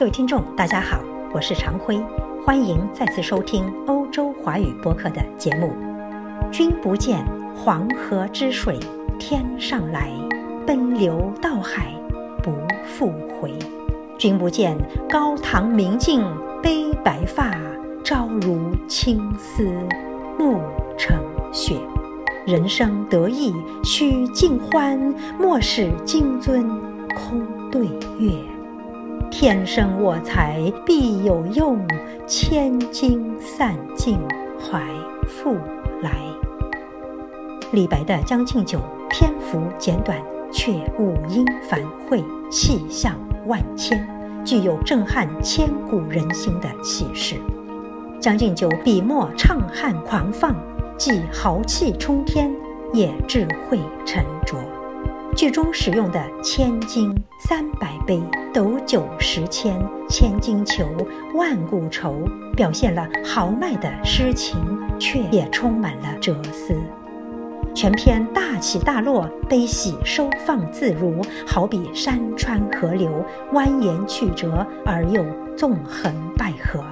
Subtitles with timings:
[0.00, 0.98] 各位听众，大家好，
[1.30, 2.02] 我是常辉，
[2.42, 5.74] 欢迎再次收听欧洲华语播客的节目。
[6.50, 7.22] 君不见
[7.54, 8.80] 黄河之水
[9.18, 10.10] 天上来，
[10.66, 11.92] 奔流到海
[12.42, 12.50] 不
[12.82, 13.52] 复回。
[14.16, 14.74] 君不见
[15.06, 16.24] 高堂明镜
[16.62, 17.54] 悲白发，
[18.02, 19.68] 朝如青丝
[20.38, 20.62] 暮
[20.96, 21.14] 成
[21.52, 21.76] 雪。
[22.46, 23.54] 人生得意
[23.84, 24.98] 须尽欢，
[25.38, 26.66] 莫使金樽
[27.14, 27.84] 空对
[28.18, 28.32] 月。
[29.28, 31.84] 天生我材必有用，
[32.26, 34.18] 千金散尽
[34.60, 34.86] 还
[35.26, 35.56] 复
[36.00, 36.12] 来。
[37.72, 38.78] 李白的《将进酒》
[39.08, 40.16] 篇幅简短，
[40.52, 44.08] 却五音繁汇，气象万千，
[44.44, 47.34] 具有震撼千古人心的气势。
[48.20, 50.54] 《将进酒》笔墨畅悍狂放。
[50.98, 52.54] 既豪气冲天，
[52.92, 54.58] 也智慧沉着。
[55.36, 58.20] 剧中使用的千金三百杯、
[58.52, 60.84] 斗酒十千、千金裘、
[61.34, 64.58] 万古愁，表现了豪迈的诗情，
[64.98, 66.74] 却也充满了哲思。
[67.74, 75.24] 全篇大起大落，悲喜收放自如，好比山川河流，蜿蜒曲折而又
[75.56, 76.80] 纵横捭阖。《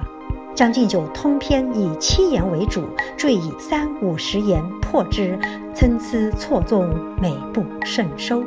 [0.59, 2.83] 将进酒》通篇以七言为主，
[3.15, 5.39] 缀以三五十言破之，
[5.73, 8.43] 参差错综，美不胜收。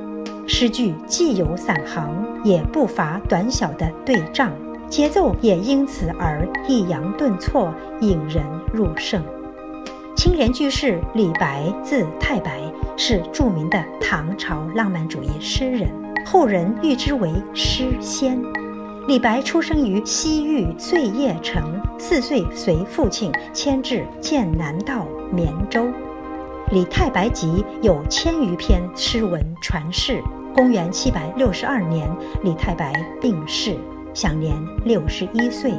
[0.47, 4.53] 诗句既有散行，也不乏短小的对仗，
[4.91, 9.25] 节奏也因此而抑扬顿挫，引人入胜。
[10.15, 12.61] 青莲居士李白，字太白，
[12.95, 15.91] 是著名的唐朝浪漫主义诗人，
[16.27, 18.39] 后人誉之为诗仙。
[19.09, 25.87] 李白出生于西域碎叶城，四岁随父亲迁至剑南道绵州。
[26.71, 30.23] 《李太白集》有千余篇诗文传世。
[30.55, 32.09] 公元七百六十二年，
[32.45, 33.77] 李太白病逝，
[34.15, 35.73] 享年六十一岁。《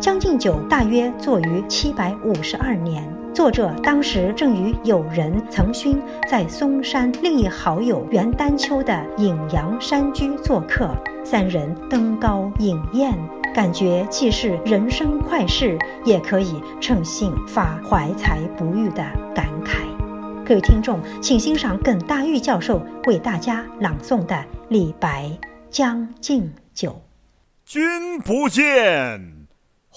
[0.00, 3.04] 将进酒》大约作于七百五十二年，
[3.34, 10.90] 作者当时正与友人岑勋在嵩山另一好友袁丹丘的隐阳山居做客，
[11.24, 13.12] 三人登高饮宴，
[13.52, 19.78] 感觉既是人生快事，也可以趁兴发怀才不遇的感慨。
[20.44, 24.34] 各位听众，请欣赏耿大玉教授为大家朗诵的
[24.68, 25.26] 《李白·
[25.70, 26.90] 将进酒》。
[27.64, 29.37] 君不见。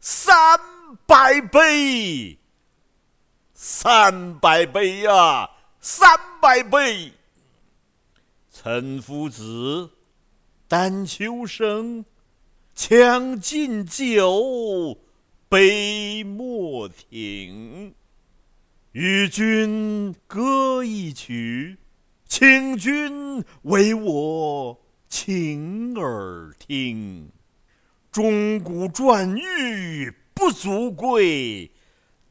[0.00, 0.58] 三
[1.06, 2.38] 百杯，
[3.54, 5.50] 三百杯呀，
[5.80, 6.08] 三
[6.40, 7.12] 百杯。
[8.50, 9.90] 岑夫子，
[10.68, 12.04] 丹丘生，
[12.74, 14.98] 将进酒，
[15.48, 17.94] 杯莫停。
[18.92, 21.76] 与君歌一曲，
[22.26, 27.30] 请君为我倾耳听。
[28.16, 31.70] 钟鼓馔玉不足贵，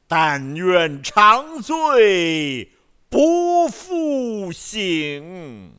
[0.07, 2.71] 但愿长醉
[3.07, 5.73] 不复醒。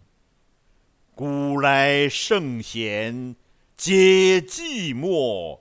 [1.13, 3.35] 古来圣贤
[3.77, 5.59] 皆寂寞，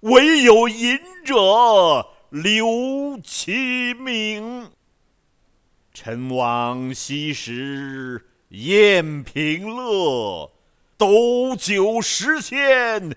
[0.00, 4.72] 惟有饮者留其名。
[5.94, 10.50] 陈王昔时宴平乐，
[10.96, 13.16] 斗酒十千。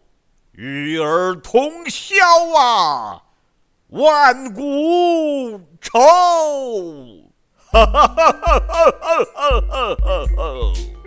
[0.61, 2.13] 与尔同销
[2.55, 3.23] 啊，
[3.87, 5.99] 万古愁！
[7.55, 11.00] 哈哈哈哈哈哈哈哈哈！